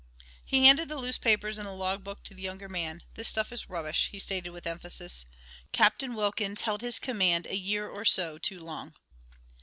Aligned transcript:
He 0.43 0.65
handed 0.65 0.89
the 0.89 0.97
loose 0.97 1.19
papers 1.19 1.59
and 1.59 1.67
the 1.67 1.73
log 1.75 2.03
book 2.03 2.23
to 2.23 2.33
the 2.33 2.41
younger 2.41 2.67
man. 2.67 3.03
"This 3.13 3.27
stuff 3.27 3.51
is 3.51 3.69
rubbish," 3.69 4.09
he 4.11 4.17
stated 4.17 4.49
with 4.49 4.65
emphasis. 4.65 5.27
"Captain 5.73 6.15
Wilkins 6.15 6.61
held 6.61 6.81
his 6.81 6.97
command 6.97 7.45
a 7.45 7.55
year 7.55 7.87
or 7.87 8.03
so 8.03 8.39
too 8.39 8.59
long." 8.59 8.95